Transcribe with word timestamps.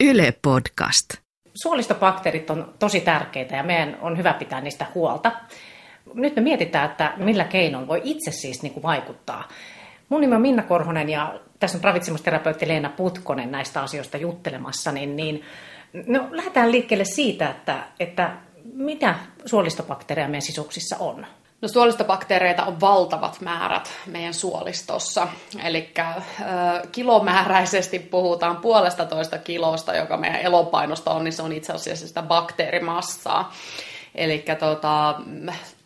Yle 0.00 0.34
Podcast. 0.42 1.14
Suolistobakteerit 1.54 2.50
on 2.50 2.74
tosi 2.78 3.00
tärkeitä 3.00 3.56
ja 3.56 3.62
meidän 3.62 3.98
on 4.00 4.18
hyvä 4.18 4.32
pitää 4.32 4.60
niistä 4.60 4.86
huolta. 4.94 5.32
Nyt 6.14 6.36
me 6.36 6.42
mietitään, 6.42 6.90
että 6.90 7.12
millä 7.16 7.44
keinoin 7.44 7.88
voi 7.88 8.00
itse 8.04 8.30
siis 8.30 8.62
niin 8.62 8.72
kuin 8.72 8.82
vaikuttaa. 8.82 9.48
Mun 10.08 10.20
nimi 10.20 10.34
on 10.34 10.40
Minna 10.40 10.62
Korhonen 10.62 11.08
ja 11.08 11.40
tässä 11.58 11.78
on 11.78 11.84
ravitsemusterapeutti 11.84 12.68
Leena 12.68 12.88
Putkonen 12.88 13.50
näistä 13.50 13.82
asioista 13.82 14.16
juttelemassa. 14.16 14.92
Niin, 14.92 15.16
niin, 15.16 15.42
no, 16.06 16.28
lähdetään 16.30 16.72
liikkeelle 16.72 17.04
siitä, 17.04 17.50
että, 17.50 17.86
että 18.00 18.36
mitä 18.72 19.14
suolistobakteereja 19.44 20.28
meidän 20.28 20.42
sisuksissa 20.42 20.96
on. 20.96 21.26
No 21.60 21.68
suolistobakteereita 21.68 22.64
on 22.64 22.80
valtavat 22.80 23.40
määrät 23.40 23.90
meidän 24.06 24.34
suolistossa. 24.34 25.28
Eli 25.64 25.92
kilomääräisesti 26.92 27.98
puhutaan 27.98 28.56
puolesta 28.56 29.04
toista 29.04 29.38
kilosta, 29.38 29.94
joka 29.96 30.16
meidän 30.16 30.40
elopainosta 30.40 31.10
on, 31.10 31.24
niin 31.24 31.32
se 31.32 31.42
on 31.42 31.52
itse 31.52 31.72
asiassa 31.72 32.08
sitä 32.08 32.22
bakteerimassaa. 32.22 33.54
Eli 34.14 34.44
tota, 34.58 35.14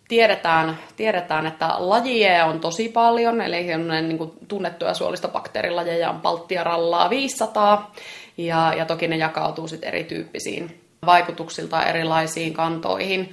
tiedetään, 0.09 0.79
tiedetään, 0.97 1.47
että 1.47 1.69
lajia 1.79 2.47
on 2.47 2.61
tosi 2.61 2.89
paljon, 2.89 3.41
eli 3.41 3.66
niin 4.02 4.19
kuin 4.19 4.33
tunnettuja 4.49 4.95
suolistobakteerilajeja 4.95 6.11
on 6.11 6.21
Baltiarallaa 6.21 7.11
500, 7.11 7.95
ja, 8.37 8.75
ja 8.77 8.85
toki 8.85 9.09
ne 9.09 9.16
jakautuu 9.16 9.69
sitten 9.69 9.89
erityyppisiin 9.89 10.80
vaikutuksilta 11.07 11.85
erilaisiin 11.85 12.55
kantoihin. 12.55 13.33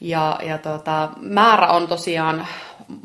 Ja, 0.00 0.38
ja 0.42 0.58
tota, 0.58 1.08
määrä 1.20 1.68
on 1.68 1.88
tosiaan 1.88 2.46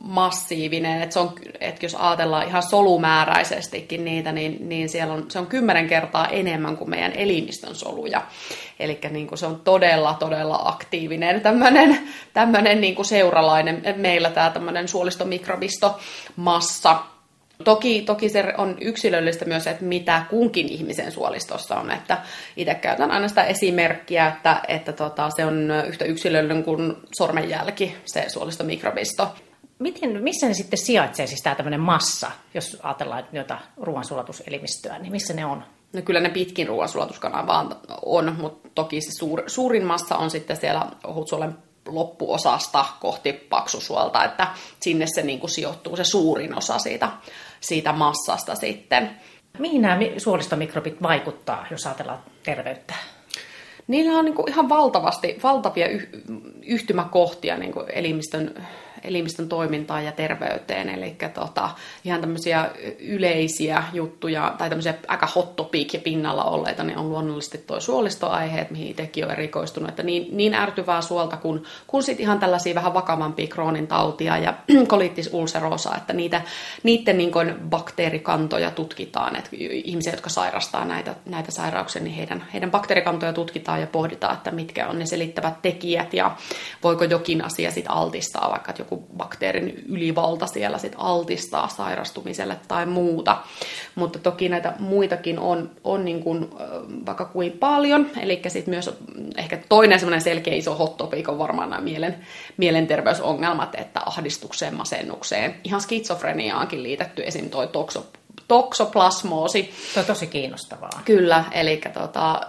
massiivinen, 0.04 1.02
että, 1.02 1.14
se 1.14 1.20
on, 1.20 1.34
että 1.60 1.86
jos 1.86 1.96
ajatellaan 1.96 2.48
ihan 2.48 2.64
solumääräisestikin 2.64 4.06
niitä, 4.06 4.32
niin, 4.32 4.70
niin 4.70 4.90
siellä 4.90 5.14
on, 5.14 5.32
se 5.32 5.40
on 5.40 5.48
kymmenen 5.48 5.88
kertaa 5.88 6.28
enemmän 6.28 6.78
kuin 6.78 6.90
meidän 6.90 7.12
elimistön 7.12 7.76
soluja. 7.76 8.22
Eli 8.80 9.00
niin 9.10 9.28
kuin 9.28 9.40
se 9.40 9.46
on 9.46 9.62
todella, 9.64 10.14
todella 10.14 10.62
aktiivinen 10.66 11.42
tämmöinen, 11.42 11.98
tämmöinen 12.34 12.82
niin 12.82 12.96
kuin 12.96 13.06
seuralainen, 13.06 13.84
meillä 13.96 14.30
tämä 14.30 14.50
tämmöinen 14.50 14.88
suolistomikrobisto-massa, 14.88 17.00
Toki, 17.64 18.02
toki 18.02 18.30
se 18.30 18.54
on 18.58 18.78
yksilöllistä 18.82 19.46
myös, 19.46 19.68
että 19.68 19.86
mitä 19.86 20.26
kunkin 20.30 20.70
ihmisen 20.70 21.12
suolistossa 21.12 21.76
on. 21.76 21.92
Että 21.92 22.18
itse 22.58 22.76
käytän 22.76 23.12
aina 23.12 23.28
sitä 23.28 23.44
esimerkkiä, 23.44 24.28
että, 24.28 24.62
että 24.68 24.94
tota, 24.94 25.30
se 25.36 25.46
on 25.46 25.72
yhtä 25.88 26.06
yksilöllinen 26.06 26.64
kuin 26.64 26.94
sormenjälki, 27.18 27.96
se 28.06 28.26
suolistomikrobisto. 28.28 29.36
Miten, 29.80 30.24
missä 30.24 30.48
ne 30.48 30.54
sitten 30.54 30.80
sijaitsee, 30.80 31.28
siis 31.28 31.42
tämä 31.42 31.56
tämmöinen 31.56 31.80
massa, 31.80 32.32
jos 32.54 32.78
ajatellaan 32.84 33.28
joita 33.32 33.58
ruoansulatuselimistöä, 33.78 35.00
niin 35.00 35.12
missä 35.12 35.34
ne 35.34 35.46
on? 35.46 35.64
No 35.94 36.02
kyllä 36.02 36.20
ne 36.20 36.30
pitkin 36.30 36.68
ruoansulatuskanavaa 36.68 37.82
on, 38.02 38.36
mutta 38.40 38.70
toki 38.76 39.02
se 39.02 39.10
suur, 39.20 39.44
suurin 39.48 39.86
massa 39.86 40.18
on 40.18 40.30
sitten 40.30 40.58
siellä 40.58 40.86
ohutsuolen 41.04 41.56
loppuosasta 41.88 42.86
kohti 43.00 43.34
paksusuolta, 43.34 44.26
että 44.26 44.48
sinne 44.80 45.06
se 45.16 45.22
niin 45.22 45.40
kuin 45.40 45.50
sijoittuu 45.52 45.96
se 45.96 46.04
suurin 46.04 46.58
osa 46.58 46.80
siitä, 46.80 47.10
siitä 47.60 47.94
massasta 47.94 48.56
sitten. 48.56 49.10
Mihin 49.60 49.82
nämä 49.82 49.98
suolistomikrobit 50.18 51.02
vaikuttaa, 51.02 51.68
jos 51.72 51.86
ajatellaan 51.86 52.24
terveyttä? 52.44 52.94
Niillä 53.88 54.20
on 54.20 54.26
niin 54.26 54.36
kuin 54.36 54.50
ihan 54.50 54.70
valtavasti, 54.70 55.40
valtavia 55.44 55.88
yhtymäkohtia 56.66 57.58
niin 57.58 57.72
kuin 57.72 57.86
elimistön 57.94 58.68
elimistön 59.04 59.50
toimintaan 59.50 60.06
ja 60.06 60.12
terveyteen. 60.12 60.90
Eli 60.90 61.16
tota, 61.34 61.70
ihan 62.04 62.22
tämmöisiä 62.22 62.70
yleisiä 63.00 63.84
juttuja 63.94 64.56
tai 64.58 64.70
tämmöisiä 64.70 64.94
aika 65.08 65.28
hot 65.36 65.56
topic 65.56 65.94
ja 65.94 66.00
pinnalla 66.00 66.44
olleita, 66.44 66.84
niin 66.84 66.98
on 66.98 67.10
luonnollisesti 67.10 67.58
tuo 67.58 67.80
suolistoaiheet, 67.80 68.72
mihin 68.72 68.88
itsekin 68.88 69.26
on 69.26 69.32
erikoistunut. 69.32 69.90
Että 69.90 70.04
niin, 70.04 70.38
niin 70.38 70.54
ärtyvää 70.54 71.02
suolta 71.02 71.38
kuin, 71.38 71.64
kuin 71.88 72.04
sit 72.04 72.20
ihan 72.20 72.40
tällaisia 72.40 72.76
vähän 72.76 72.94
vakavampia 72.94 73.48
kroonin 73.48 73.88
tautia 73.88 74.38
ja 74.38 74.54
koliittis 74.88 75.30
ulcerosa, 75.34 75.96
että 75.98 76.14
niitä, 76.14 76.42
niiden 76.84 77.18
niin 77.18 77.32
kuin 77.32 77.56
bakteerikantoja 77.70 78.72
tutkitaan. 78.72 79.36
Että 79.36 79.50
ihmisiä, 79.84 80.14
jotka 80.14 80.30
sairastaa 80.30 80.86
näitä, 80.86 81.16
näitä 81.26 81.52
sairauksia, 81.52 82.02
niin 82.02 82.16
heidän, 82.16 82.46
heidän 82.54 82.72
bakteerikantoja 82.72 83.34
tutkitaan 83.34 83.82
ja 83.82 83.88
pohditaan, 83.88 84.34
että 84.34 84.52
mitkä 84.52 84.88
on 84.88 85.00
ne 85.00 85.06
selittävät 85.06 85.62
tekijät 85.62 86.14
ja 86.14 86.36
voiko 86.84 87.04
jokin 87.04 87.46
asia 87.46 87.72
sitten 87.72 87.92
altistaa, 87.92 88.52
vaikka 88.52 88.72
että 88.72 88.82
joku 88.82 88.91
joku 88.92 89.08
bakteerin 89.18 89.84
ylivalta 89.90 90.48
siellä 90.48 90.78
sit 90.78 90.94
altistaa 90.98 91.68
sairastumiselle 91.68 92.58
tai 92.68 92.86
muuta. 92.86 93.38
Mutta 93.96 94.20
toki 94.20 94.50
näitä 94.50 94.74
muitakin 94.80 95.40
on, 95.40 95.72
on 95.84 96.06
niin 96.06 96.24
kuin, 96.24 96.50
vaikka 97.06 97.26
kuin 97.26 97.52
paljon. 97.52 98.08
Eli 98.22 98.42
sitten 98.48 98.74
myös 98.74 98.90
ehkä 99.38 99.60
toinen 99.70 100.00
semmoinen 100.00 100.22
selkeä 100.22 100.56
iso 100.56 100.76
hot 100.76 100.98
topic 100.98 101.30
on 101.30 101.40
varmaan 101.40 101.70
nämä 101.70 101.82
mielen, 101.82 102.26
mielenterveysongelmat, 102.58 103.76
että 103.76 104.02
ahdistukseen, 104.06 104.76
masennukseen, 104.76 105.56
ihan 105.64 105.82
skitsofreniaankin 105.82 106.84
liitetty 106.84 107.24
esim. 107.26 107.50
toi 107.50 107.68
tokso, 107.68 108.06
toksoplasmoosi. 108.48 109.74
Se 109.94 110.00
on 110.00 110.06
tosi 110.06 110.28
kiinnostavaa. 110.28 111.02
Kyllä, 111.06 111.44
eli 111.52 111.82
tota, 111.94 112.42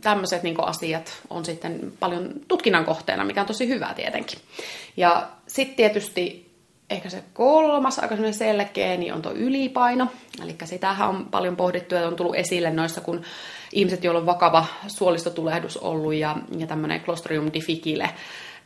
tämmöiset 0.00 0.42
niin 0.42 0.64
asiat 0.64 1.12
on 1.30 1.44
sitten 1.44 1.92
paljon 2.00 2.30
tutkinnan 2.48 2.84
kohteena, 2.84 3.24
mikä 3.24 3.40
on 3.40 3.46
tosi 3.46 3.68
hyvä 3.68 3.92
tietenkin. 3.96 4.38
Ja 4.96 5.28
sitten 5.54 5.76
tietysti 5.76 6.54
ehkä 6.90 7.08
se 7.08 7.22
kolmas, 7.32 7.98
aika 7.98 8.16
selkeä, 8.32 8.96
niin 8.96 9.14
on 9.14 9.22
tuo 9.22 9.32
ylipaino. 9.32 10.06
Eli 10.42 10.56
sitähän 10.64 11.08
on 11.08 11.26
paljon 11.30 11.56
pohdittu 11.56 11.94
ja 11.94 12.08
on 12.08 12.16
tullut 12.16 12.34
esille 12.34 12.70
noissa, 12.70 13.00
kun 13.00 13.22
ihmiset, 13.72 14.04
joilla 14.04 14.20
on 14.20 14.26
vakava 14.26 14.66
suolistotulehdus 14.86 15.76
ollut 15.76 16.14
ja, 16.14 16.36
ja 16.58 16.66
tämmöinen 16.66 17.00
Clostridium 17.00 17.50
difficile, 17.52 18.10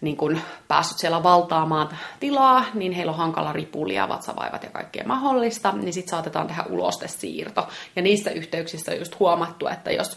niin 0.00 0.16
kun 0.16 0.40
päässyt 0.68 0.98
siellä 0.98 1.22
valtaamaan 1.22 1.88
tilaa, 2.20 2.64
niin 2.74 2.92
heillä 2.92 3.12
on 3.12 3.18
hankala 3.18 3.52
ripulia, 3.52 4.08
vatsavaivat 4.08 4.62
ja 4.62 4.70
kaikkea 4.70 5.04
mahdollista, 5.06 5.72
niin 5.72 5.92
sitten 5.92 6.10
saatetaan 6.10 6.46
tehdä 6.46 6.64
ulostesiirto. 6.70 7.68
Ja 7.96 8.02
niissä 8.02 8.30
yhteyksissä 8.30 8.92
on 8.92 8.98
just 8.98 9.18
huomattu, 9.18 9.66
että 9.66 9.90
jos, 9.90 10.16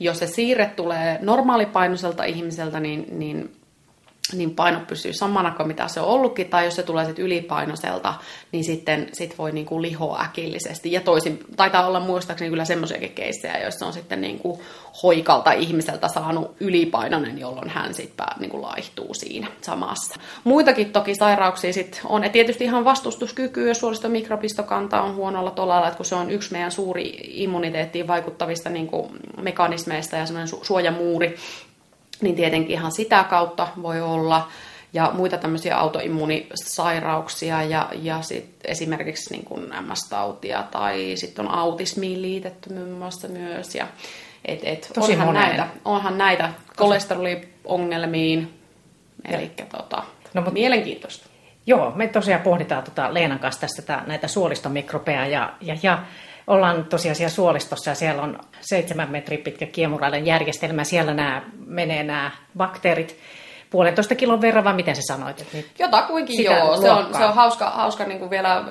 jos 0.00 0.18
se 0.18 0.26
siirre 0.26 0.66
tulee 0.66 1.18
normaalipainoiselta 1.22 2.24
ihmiseltä, 2.24 2.80
niin, 2.80 3.06
niin 3.18 3.59
niin 4.32 4.54
paino 4.54 4.80
pysyy 4.86 5.12
samana 5.12 5.50
kuin 5.50 5.66
mitä 5.66 5.88
se 5.88 6.00
on 6.00 6.06
ollutkin, 6.06 6.48
tai 6.48 6.64
jos 6.64 6.76
se 6.76 6.82
tulee 6.82 7.04
sitten 7.04 7.24
ylipainoiselta, 7.24 8.14
niin 8.52 8.64
sitten 8.64 9.08
sit 9.12 9.38
voi 9.38 9.52
niinku 9.52 9.82
lihoa 9.82 10.20
äkillisesti. 10.20 10.92
Ja 10.92 11.00
toisin, 11.00 11.44
taitaa 11.56 11.86
olla 11.86 12.00
muistaakseni 12.00 12.50
kyllä 12.50 12.64
semmoisiakin 12.64 13.12
keissejä, 13.12 13.58
joissa 13.62 13.86
on 13.86 13.92
sitten 13.92 14.20
niinku 14.20 14.62
hoikalta 15.02 15.52
ihmiseltä 15.52 16.08
saanut 16.08 16.56
ylipainoinen, 16.60 17.38
jolloin 17.38 17.70
hän 17.70 17.94
sitten 17.94 18.26
niinku 18.38 18.62
laihtuu 18.62 19.14
siinä 19.14 19.46
samassa. 19.62 20.20
Muitakin 20.44 20.92
toki 20.92 21.14
sairauksia 21.14 21.72
sitten 21.72 22.00
on, 22.04 22.24
ja 22.24 22.28
tietysti 22.30 22.64
ihan 22.64 22.84
vastustuskyky 22.84 23.68
ja 23.68 23.74
suolistomikropistokanta 23.74 25.02
on 25.02 25.14
huonolla 25.14 25.50
tolalla, 25.50 25.86
että 25.86 25.96
kun 25.96 26.06
se 26.06 26.14
on 26.14 26.30
yksi 26.30 26.52
meidän 26.52 26.72
suuri 26.72 27.18
immuniteettiin 27.24 28.06
vaikuttavista 28.06 28.70
niinku 28.70 29.10
mekanismeista 29.42 30.16
ja 30.16 30.26
semmoinen 30.26 30.54
su- 30.54 30.64
suojamuuri, 30.64 31.36
niin 32.22 32.36
tietenkin 32.36 32.70
ihan 32.70 32.92
sitä 32.92 33.24
kautta 33.24 33.68
voi 33.82 34.00
olla. 34.00 34.48
Ja 34.92 35.10
muita 35.14 35.38
tämmöisiä 35.38 35.76
autoimmunisairauksia 35.76 37.62
ja, 37.62 37.88
ja 38.02 38.22
sit 38.22 38.54
esimerkiksi 38.64 39.30
niin 39.30 39.44
kuin 39.44 39.62
MS-tautia 39.62 40.62
tai 40.70 41.12
sitten 41.14 41.48
on 41.48 41.54
autismiin 41.54 42.22
liitetty 42.22 42.74
muun 42.74 42.98
muassa 42.98 43.28
myös. 43.28 43.74
Ja, 43.74 43.86
et, 44.44 44.60
et, 44.62 44.90
Tosi 44.94 45.12
onhan, 45.12 45.34
näitä, 45.34 45.66
onhan 45.84 46.18
näitä 46.18 46.52
kolesteroliongelmiin, 46.76 48.54
eli 49.28 49.50
tota, 49.76 50.02
no, 50.34 50.40
mutta, 50.40 50.50
mielenkiintoista. 50.50 51.26
Joo, 51.66 51.92
me 51.94 52.06
tosiaan 52.08 52.42
pohditaan 52.42 52.82
tota 52.82 53.14
Leenan 53.14 53.38
kanssa 53.38 53.60
tässä 53.60 54.02
näitä 54.06 54.28
suolistomikrobeja 54.28 55.26
ja, 55.26 55.52
ja, 55.60 55.76
ja 55.82 56.02
ollaan 56.50 56.84
tosiaan 56.84 57.16
siellä 57.16 57.30
suolistossa 57.30 57.90
ja 57.90 57.94
siellä 57.94 58.22
on 58.22 58.38
seitsemän 58.60 59.10
metri 59.10 59.38
pitkä 59.38 59.66
kiemurainen 59.66 60.26
järjestelmä. 60.26 60.84
Siellä 60.84 61.14
nämä, 61.14 61.42
menee 61.66 62.02
nämä 62.02 62.30
bakteerit 62.56 63.16
puolentoista 63.70 64.14
kilon 64.14 64.40
verran, 64.40 64.64
vai 64.64 64.74
miten 64.74 64.96
se 64.96 65.02
sanoit? 65.02 65.40
Että 65.40 65.58
Jotakuinkin 65.78 66.44
joo. 66.44 66.76
Se 66.76 66.90
on, 66.90 67.14
se 67.14 67.24
on 67.24 67.34
hauska, 67.34 67.70
hauska 67.70 68.04
niin 68.04 68.18
kuin 68.18 68.30
vielä 68.30 68.64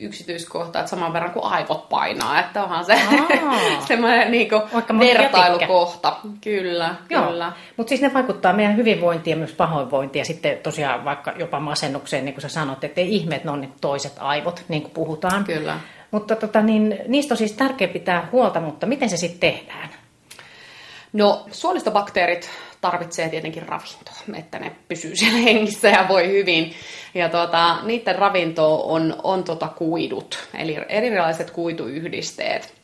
yksityiskohta, 0.00 0.78
että 0.78 0.90
saman 0.90 1.12
verran 1.12 1.32
kuin 1.32 1.44
aivot 1.44 1.88
painaa. 1.88 2.40
Että 2.40 2.62
onhan 2.62 2.84
se 2.84 2.98
semmoinen 3.88 4.30
niin 4.30 4.48
kuin 4.48 4.62
vertailukohta. 4.98 6.16
Kyllä, 6.40 6.94
joo. 7.10 7.26
kyllä. 7.26 7.52
Mutta 7.76 7.88
siis 7.88 8.00
ne 8.00 8.14
vaikuttaa 8.14 8.52
meidän 8.52 8.76
hyvinvointiin 8.76 9.32
ja 9.32 9.38
myös 9.38 9.52
pahoinvointiin 9.52 10.20
ja 10.20 10.24
sitten 10.24 10.58
tosiaan 10.58 11.04
vaikka 11.04 11.32
jopa 11.38 11.60
masennukseen, 11.60 12.24
niin 12.24 12.34
kuin 12.34 12.42
sä 12.42 12.48
sanot, 12.48 12.84
että 12.84 13.00
ei 13.00 13.14
ihme, 13.16 13.36
että 13.36 13.48
ne 13.48 13.52
on 13.52 13.60
ne 13.60 13.68
toiset 13.80 14.12
aivot, 14.18 14.64
niin 14.68 14.82
kuin 14.82 14.92
puhutaan. 14.92 15.44
Kyllä. 15.44 15.80
Mutta 16.10 16.36
tota, 16.36 16.62
niin, 16.62 16.98
niistä 17.08 17.34
on 17.34 17.38
siis 17.38 17.52
tärkeää 17.52 17.92
pitää 17.92 18.28
huolta, 18.32 18.60
mutta 18.60 18.86
miten 18.86 19.10
se 19.10 19.16
sitten 19.16 19.52
tehdään? 19.52 19.88
No 21.12 21.46
suolistobakteerit 21.50 22.50
tarvitsee 22.80 23.28
tietenkin 23.28 23.62
ravintoa, 23.62 24.38
että 24.38 24.58
ne 24.58 24.72
pysyy 24.88 25.16
siellä 25.16 25.38
hengissä 25.48 25.88
ja 25.88 26.06
voi 26.08 26.28
hyvin. 26.28 26.74
Ja 27.14 27.28
tuota, 27.28 27.76
niiden 27.82 28.16
ravinto 28.16 28.92
on, 28.92 29.16
on 29.22 29.44
tuota 29.44 29.68
kuidut, 29.68 30.48
eli 30.54 30.78
erilaiset 30.88 31.50
kuituyhdisteet. 31.50 32.80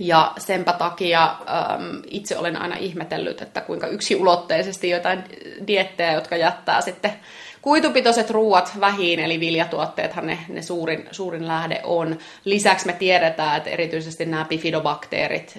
Ja 0.00 0.32
senpä 0.38 0.72
takia 0.72 1.24
ähm, 1.24 1.96
itse 2.06 2.38
olen 2.38 2.56
aina 2.56 2.76
ihmetellyt, 2.76 3.42
että 3.42 3.60
kuinka 3.60 3.86
yksiulotteisesti 3.86 4.90
jotain 4.90 5.24
diettejä, 5.66 6.12
jotka 6.12 6.36
jättää 6.36 6.80
sitten 6.80 7.12
kuitupitoiset 7.68 8.30
ruuat 8.30 8.72
vähiin, 8.80 9.20
eli 9.20 9.40
viljatuotteethan 9.40 10.26
ne, 10.26 10.38
ne 10.48 10.62
suurin, 10.62 11.08
suurin 11.10 11.48
lähde 11.48 11.80
on. 11.84 12.18
Lisäksi 12.44 12.86
me 12.86 12.92
tiedetään, 12.92 13.56
että 13.56 13.70
erityisesti 13.70 14.26
nämä 14.26 14.44
bifidobakteerit, 14.44 15.58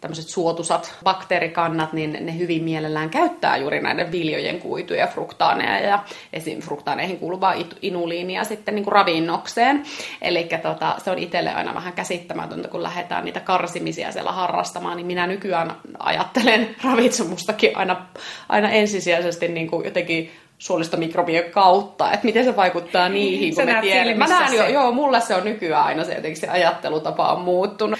tämmöiset 0.00 0.28
suotusat 0.28 0.94
bakteerikannat, 1.04 1.92
niin 1.92 2.18
ne 2.20 2.38
hyvin 2.38 2.64
mielellään 2.64 3.10
käyttää 3.10 3.56
juuri 3.56 3.80
näiden 3.80 4.12
viljojen 4.12 4.60
kuituja, 4.60 5.06
fruktaaneja 5.06 5.80
ja 5.80 6.04
esim. 6.32 6.60
fruktaaneihin 6.60 7.18
kuuluvaa 7.18 7.54
inuliinia 7.82 8.44
sitten 8.44 8.74
niin 8.74 8.84
kuin 8.84 8.92
ravinnokseen. 8.92 9.82
Eli 10.22 10.48
tota, 10.62 10.94
se 11.04 11.10
on 11.10 11.18
itselle 11.18 11.54
aina 11.54 11.74
vähän 11.74 11.92
käsittämätöntä, 11.92 12.68
kun 12.68 12.82
lähdetään 12.82 13.24
niitä 13.24 13.40
karsimisia 13.40 14.12
siellä 14.12 14.32
harrastamaan, 14.32 14.96
niin 14.96 15.06
minä 15.06 15.26
nykyään 15.26 15.76
ajattelen 15.98 16.76
ravitsemustakin 16.84 17.76
aina, 17.76 18.06
aina 18.48 18.70
ensisijaisesti 18.70 19.48
niin 19.48 19.70
kuin 19.70 19.84
jotenkin 19.84 20.30
suolistomikrobien 20.64 21.50
kautta, 21.50 22.12
että 22.12 22.26
miten 22.26 22.44
se 22.44 22.56
vaikuttaa 22.56 23.08
niihin, 23.08 23.54
kun 23.54 23.64
me 23.64 23.78
tiedämme. 23.80 24.14
Mä 24.14 24.26
näen 24.26 24.54
jo, 24.54 24.68
joo, 24.68 24.92
mulle 24.92 25.20
se 25.20 25.34
on 25.34 25.44
nykyään 25.44 25.84
aina 25.84 26.04
se, 26.04 26.14
jotenkin 26.14 26.40
se 26.40 26.48
ajattelutapa 26.48 27.32
on 27.32 27.40
muuttunut. 27.40 27.98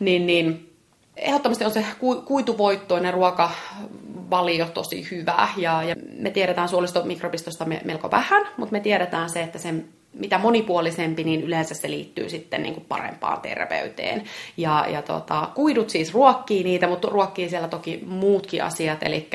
Niin, 0.00 0.26
niin 0.26 0.72
ehdottomasti 1.16 1.64
on 1.64 1.70
se 1.70 1.84
kuituvoittoinen 2.24 3.14
ruokavalio 3.14 4.66
tosi 4.74 5.10
hyvä 5.10 5.48
ja, 5.56 5.82
ja 5.82 5.96
me 6.18 6.30
tiedetään 6.30 6.68
suolistomikrobistosta 6.68 7.66
melko 7.84 8.10
vähän, 8.10 8.46
mutta 8.56 8.72
me 8.72 8.80
tiedetään 8.80 9.30
se, 9.30 9.42
että 9.42 9.58
sen 9.58 9.88
mitä 10.12 10.38
monipuolisempi, 10.38 11.24
niin 11.24 11.42
yleensä 11.42 11.74
se 11.74 11.90
liittyy 11.90 12.28
sitten 12.28 12.62
niin 12.62 12.74
kuin 12.74 12.86
parempaan 12.88 13.40
terveyteen. 13.40 14.22
Ja, 14.56 14.86
ja 14.88 15.02
tota, 15.02 15.48
kuidut 15.54 15.90
siis 15.90 16.14
ruokkii 16.14 16.64
niitä, 16.64 16.86
mutta 16.86 17.08
ruokkii 17.08 17.48
siellä 17.48 17.68
toki 17.68 18.02
muutkin 18.06 18.64
asiat, 18.64 19.02
eli 19.02 19.28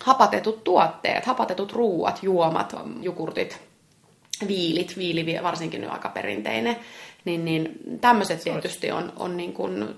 hapatetut 0.00 0.64
tuotteet, 0.64 1.26
hapatetut 1.26 1.72
ruuat, 1.72 2.22
juomat, 2.22 2.74
jogurtit, 3.00 3.60
viilit, 4.48 4.98
viili 4.98 5.42
varsinkin 5.42 5.80
nyt 5.80 5.90
aika 5.90 6.08
perinteinen, 6.08 6.76
niin, 7.24 7.44
niin 7.44 7.78
tämmöiset 8.00 8.44
tietysti 8.44 8.92
on, 8.92 9.12
on 9.16 9.36
niin 9.36 9.52
kuin 9.52 9.96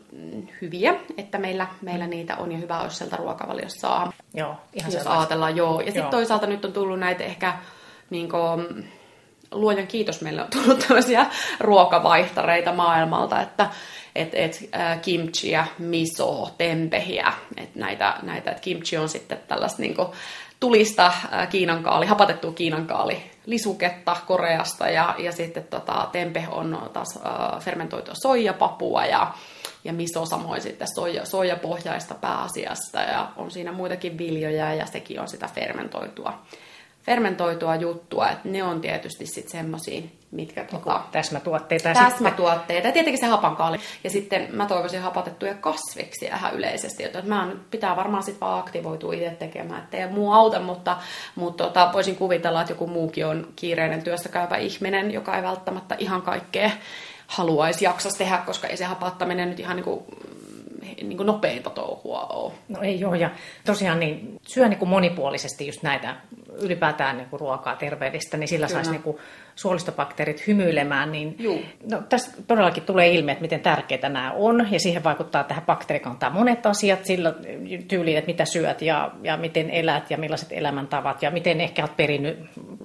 hyviä, 0.60 0.94
että 1.16 1.38
meillä, 1.38 1.66
meillä 1.82 2.06
niitä 2.06 2.36
on 2.36 2.52
ja 2.52 2.58
hyvä 2.58 2.80
olisi 2.80 2.96
sieltä 2.96 3.16
ruokavaliossa 3.16 3.80
saa. 3.80 4.12
Joo, 4.34 4.54
ihan 4.72 4.92
Jos 4.92 5.06
ajatellaan, 5.06 5.56
joo. 5.56 5.80
Ja 5.80 5.86
sitten 5.86 6.10
toisaalta 6.10 6.46
nyt 6.46 6.64
on 6.64 6.72
tullut 6.72 6.98
näitä 6.98 7.24
ehkä 7.24 7.58
niin 8.10 8.28
kuin, 8.28 8.88
luojan 9.50 9.86
kiitos, 9.86 10.20
meillä 10.20 10.42
on 10.44 10.50
tullut 10.50 10.78
tämmöisiä 10.88 11.26
ruokavaihtareita 11.60 12.72
maailmalta, 12.72 13.40
että 13.40 13.70
et, 14.14 14.34
et, 14.34 14.68
äh, 14.74 15.00
kimchiä, 15.00 15.66
miso, 15.78 16.50
tempehiä, 16.58 17.32
et 17.56 17.74
näitä, 17.74 18.14
näitä 18.22 18.50
et 18.50 18.60
kimchi 18.60 18.96
on 18.96 19.08
sitten 19.08 19.38
tällaista 19.48 19.82
niin 19.82 19.94
kuin, 19.94 20.08
tulista 20.60 21.06
äh, 21.06 21.48
kiinankaali, 21.48 22.06
hapatettua 22.06 22.52
kiinankaali 22.52 23.22
lisuketta 23.46 24.16
Koreasta 24.26 24.88
ja, 24.88 25.14
ja 25.18 25.32
sitten 25.32 25.64
tota, 25.64 26.08
tempe 26.12 26.44
on 26.50 26.90
taas 26.92 27.18
äh, 27.26 27.60
fermentoitua 27.60 28.14
soijapapua 28.22 29.04
ja, 29.04 29.34
ja 29.84 29.92
miso 29.92 30.26
samoin 30.26 30.62
sitten 30.62 30.88
soija, 30.94 31.24
soijapohjaista 31.24 32.14
pääasiasta 32.14 33.00
ja 33.00 33.28
on 33.36 33.50
siinä 33.50 33.72
muitakin 33.72 34.18
viljoja 34.18 34.74
ja 34.74 34.86
sekin 34.86 35.20
on 35.20 35.28
sitä 35.28 35.48
fermentoitua 35.54 36.42
fermentoitua 37.06 37.76
juttua, 37.76 38.30
että 38.30 38.48
ne 38.48 38.62
on 38.62 38.80
tietysti 38.80 39.26
sitten 39.26 39.50
semmoisia, 39.50 40.02
mitkä... 40.30 40.64
Tota, 40.64 41.00
täsmätuotteita. 41.12 41.94
Täsmätuotteita. 41.94 42.88
Ja 42.88 42.92
tietenkin 42.92 43.20
se 43.20 43.26
hapankaali. 43.26 43.78
Ja 44.04 44.10
sitten 44.10 44.48
mä 44.52 44.66
toivoisin 44.66 45.02
hapatettuja 45.02 45.54
kasviksi 45.54 46.24
ihan 46.24 46.54
yleisesti. 46.54 47.04
Että 47.04 47.22
mä 47.22 47.48
pitää 47.70 47.96
varmaan 47.96 48.22
sitten 48.22 48.40
vaan 48.40 48.60
aktivoitua 48.60 49.12
itse 49.12 49.30
tekemään, 49.30 49.82
ettei 49.82 50.08
muu 50.08 50.32
auta, 50.32 50.60
mutta, 50.60 50.96
mutta 51.34 51.64
tota, 51.64 51.90
voisin 51.92 52.16
kuvitella, 52.16 52.60
että 52.60 52.72
joku 52.72 52.86
muukin 52.86 53.26
on 53.26 53.48
kiireinen 53.56 54.02
työssä 54.02 54.28
käyvä 54.28 54.56
ihminen, 54.56 55.10
joka 55.10 55.36
ei 55.36 55.42
välttämättä 55.42 55.96
ihan 55.98 56.22
kaikkea 56.22 56.70
haluaisi 57.26 57.84
jaksas 57.84 58.14
tehdä, 58.14 58.38
koska 58.38 58.66
ei 58.66 58.76
se 58.76 58.84
hapattaminen 58.84 59.48
nyt 59.48 59.60
ihan 59.60 59.76
niin 59.76 59.84
kuin 59.84 60.04
niin 61.02 61.16
kuin 61.16 61.26
nopeinta 61.26 61.70
touhua 61.70 62.20
ole. 62.22 62.52
No 62.68 62.82
ei 62.82 63.04
ole, 63.04 63.18
ja 63.18 63.30
tosiaan 63.64 64.00
niin, 64.00 64.40
syö 64.46 64.68
niin 64.68 64.78
kuin 64.78 64.88
monipuolisesti 64.88 65.66
just 65.66 65.82
näitä 65.82 66.16
ylipäätään 66.60 67.16
niin 67.16 67.28
kuin 67.28 67.40
ruokaa 67.40 67.76
terveellistä, 67.76 68.36
niin 68.36 68.48
sillä 68.48 68.66
Kyllä. 68.66 68.76
saisi 68.76 68.90
niin 68.90 69.02
kuin 69.02 69.16
suolistobakteerit 69.54 70.46
hymyilemään. 70.46 71.12
Niin, 71.12 71.36
no, 71.90 72.02
tässä 72.08 72.42
todellakin 72.46 72.82
tulee 72.82 73.08
ilmi, 73.14 73.32
että 73.32 73.42
miten 73.42 73.60
tärkeitä 73.60 74.08
nämä 74.08 74.32
on, 74.32 74.68
ja 74.70 74.80
siihen 74.80 75.04
vaikuttaa 75.04 75.44
tähän 75.44 75.62
bakteerikantaan 75.66 76.32
monet 76.32 76.66
asiat 76.66 77.04
sillä 77.04 77.34
tyyliin, 77.88 78.18
että 78.18 78.30
mitä 78.30 78.44
syöt 78.44 78.82
ja, 78.82 79.10
ja 79.22 79.36
miten 79.36 79.70
elät 79.70 80.10
ja 80.10 80.18
millaiset 80.18 80.52
elämäntavat 80.52 81.22
ja 81.22 81.30
miten 81.30 81.60
ehkä 81.60 81.82
olet 81.82 81.96
perinnyt 81.96 82.38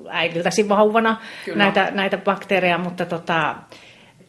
äidiltäsi 0.09 0.69
vauvana 0.69 1.21
näitä, 1.55 1.91
näitä 1.91 2.17
bakteereja, 2.17 2.77
mutta 2.77 3.05
tota, 3.05 3.55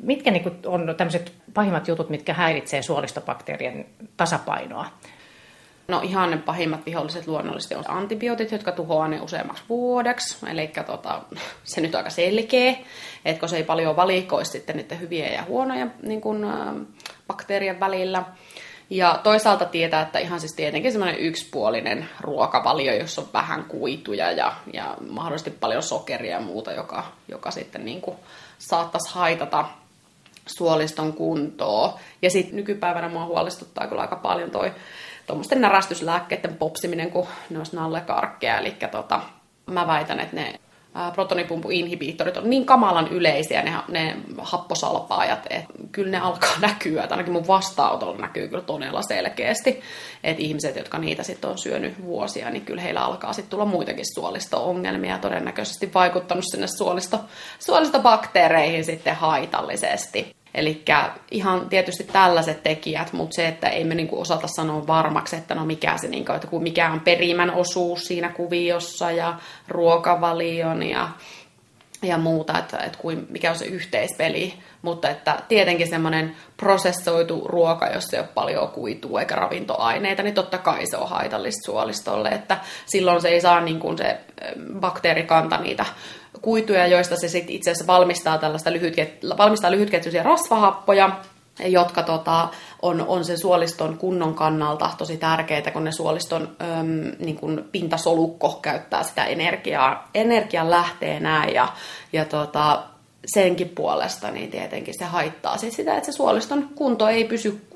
mitkä 0.03 0.31
niin 0.31 0.59
on 0.67 0.95
tämmöiset 0.97 1.33
pahimmat 1.55 1.89
jutut, 1.89 2.11
mitkä 2.11 2.35
häiritsee 2.35 2.83
suolistobakteerien 2.83 3.87
tasapainoa? 4.17 4.87
No 5.93 6.01
ihan 6.03 6.31
ne 6.31 6.37
pahimmat 6.37 6.87
viholliset 6.87 7.27
luonnollisesti 7.27 7.75
on 7.75 7.85
antibiootit, 7.89 8.53
jotka 8.53 8.73
tuhoaa 8.73 9.09
ne 9.09 9.21
useammaksi 9.21 9.63
vuodeksi. 9.69 10.47
Eli 10.51 10.73
tota, 10.87 11.23
se 11.65 11.81
nyt 11.81 11.95
on 11.95 11.99
aika 11.99 12.11
selkeä, 12.11 12.75
että 13.25 13.41
kun 13.41 13.49
se 13.49 13.57
ei 13.57 13.65
paljon 13.65 13.97
valikoisi 13.97 14.51
sitten 14.51 14.77
niiden 14.77 15.01
hyviä 15.01 15.29
ja 15.29 15.43
huonoja 15.43 15.87
niin 16.03 16.21
kuin, 16.21 16.45
ä, 16.45 16.75
bakteerien 17.27 17.81
välillä. 17.81 18.25
Ja 18.91 19.21
toisaalta 19.23 19.65
tietää, 19.65 20.03
että 20.03 20.19
ihan 20.19 20.41
siis 20.41 20.53
tietenkin 20.53 20.93
semmoinen 20.93 21.21
yksipuolinen 21.21 22.09
ruokavalio, 22.21 22.95
jossa 22.95 23.21
on 23.21 23.29
vähän 23.33 23.65
kuituja 23.65 24.31
ja, 24.31 24.53
ja 24.73 24.97
mahdollisesti 25.11 25.51
paljon 25.51 25.83
sokeria 25.83 26.35
ja 26.35 26.41
muuta, 26.41 26.73
joka, 26.73 27.05
joka 27.29 27.51
sitten 27.51 27.85
niin 27.85 28.01
kuin 28.01 28.17
saattaisi 28.59 29.15
haitata 29.15 29.65
suoliston 30.47 31.13
kuntoa. 31.13 32.01
Ja 32.23 32.31
sitten 32.31 32.57
nykypäivänä 32.57 33.09
mua 33.09 33.27
huolestuttaa 33.27 33.87
kyllä 33.87 34.03
aika 34.03 34.17
paljon 34.17 34.51
toi 34.51 34.73
tuommoisten 35.27 35.61
närästyslääkkeiden 35.61 36.57
popsiminen, 36.57 37.11
kun 37.11 37.27
ne 37.51 37.59
olisi 37.59 37.77
nallekarkkeja. 37.77 38.59
Eli 38.59 38.77
tota, 38.91 39.21
mä 39.67 39.87
väitän, 39.87 40.21
että 40.21 40.37
ne 40.37 40.61
protonipumpuinhibiittorit 41.15 42.37
on 42.37 42.51
niin 42.51 42.67
kamalan 42.67 43.09
yleisiä, 43.09 43.63
ne, 43.63 43.73
ne 43.89 44.17
happosalpaajat, 44.39 45.47
että 45.51 45.73
kyllä 45.93 46.11
ne 46.11 46.19
alkaa 46.19 46.59
näkyä, 46.61 47.03
että 47.03 47.15
ainakin 47.15 47.33
mun 47.33 47.47
vastaanotolla 47.47 48.19
näkyy 48.19 48.49
kyllä 48.49 48.63
todella 48.63 49.03
selkeästi, 49.03 49.81
että 50.25 50.43
ihmiset, 50.43 50.77
jotka 50.77 50.99
niitä 50.99 51.23
sitten 51.23 51.51
on 51.51 51.59
syönyt 51.59 52.03
vuosia, 52.05 52.51
niin 52.51 52.65
kyllä 52.65 52.83
heillä 52.83 53.01
alkaa 53.01 53.33
sitten 53.33 53.51
tulla 53.51 53.65
muitakin 53.65 54.05
suolisto-ongelmia, 54.15 55.19
todennäköisesti 55.19 55.95
vaikuttanut 55.95 56.45
sinne 56.51 56.67
suolisto, 56.67 57.21
suolistobakteereihin 57.59 58.85
sitten 58.85 59.17
haitallisesti. 59.17 60.42
Eli 60.55 60.83
ihan 61.31 61.69
tietysti 61.69 62.05
tällaiset 62.05 62.63
tekijät, 62.63 63.13
mutta 63.13 63.35
se, 63.35 63.49
että 63.49 63.69
ei 63.69 63.85
me 63.85 63.95
niinku 63.95 64.21
osata 64.21 64.47
sanoa 64.47 64.87
varmaksi, 64.87 65.37
että 65.37 65.55
no 65.55 65.67
mikä, 65.67 65.99
se, 65.99 66.09
niinku, 66.09 66.33
että 66.33 66.49
mikä 66.61 66.91
on 66.91 67.01
perimän 67.01 67.51
osuus 67.51 68.05
siinä 68.05 68.29
kuviossa 68.29 69.11
ja 69.11 69.39
ruokavalion 69.69 70.83
ja, 70.83 71.09
ja 72.03 72.19
muuta, 72.19 72.59
että, 72.59 72.79
että 72.79 72.99
kuin, 72.99 73.27
mikä 73.31 73.51
on 73.51 73.57
se 73.57 73.65
yhteispeli. 73.65 74.55
Mutta 74.83 75.09
että 75.09 75.43
tietenkin 75.49 75.91
semmoinen 75.91 76.37
prosessoitu 76.57 77.43
ruoka, 77.45 77.87
jos 77.87 78.15
ei 78.15 78.21
ole 78.21 78.29
paljon 78.35 78.69
kuitua 78.69 79.21
eikä 79.21 79.35
ravintoaineita, 79.35 80.23
niin 80.23 80.35
totta 80.35 80.59
kai 80.59 80.87
se 80.87 80.97
on 80.97 81.09
haitallista 81.09 81.73
suolistolle, 81.73 82.29
että 82.29 82.59
silloin 82.87 83.21
se 83.21 83.29
ei 83.29 83.41
saa 83.41 83.61
niin 83.61 83.81
kuin 83.81 83.99
se 83.99 84.21
bakteerikanta 84.81 85.57
niitä 85.57 85.87
kuituja, 86.43 86.87
joista 86.87 87.17
se 87.17 87.29
sitten 87.29 87.55
itse 87.55 87.71
asiassa 87.71 87.87
valmistaa 87.87 88.39
tällaista 88.39 88.73
lyhytket, 88.73 89.19
valmistaa 89.39 89.71
lyhytketjuisia 89.71 90.23
rasvahappoja, 90.23 91.11
jotka 91.67 92.03
tota, 92.03 92.49
on, 92.83 93.05
on 93.09 93.25
sen 93.25 93.39
suoliston 93.39 93.99
kunnon 93.99 94.35
kannalta 94.35 94.91
tosi 94.99 95.17
tärkeitä, 95.17 95.71
kun 95.71 95.85
ne 95.85 95.93
suoliston 95.93 96.57
äm, 96.63 97.13
niin 97.19 97.37
kun 97.37 97.65
pintasolukko 97.73 98.59
käyttää 98.63 99.03
sitä 99.03 99.25
energiaa 99.25 100.11
energian 100.15 100.71
lähteenä 100.71 101.47
ja, 101.47 101.69
ja 102.13 102.25
tota, 102.25 102.83
senkin 103.27 103.69
puolesta 103.69 104.31
niin 104.31 104.51
tietenkin 104.51 104.95
se 104.99 105.05
haittaa 105.05 105.57
sit 105.57 105.73
sitä, 105.73 105.97
että 105.97 106.13
se 106.13 106.17
suoliston 106.17 106.69
kunto 106.75 107.09
ei 107.09 107.25
pysy 107.25 107.72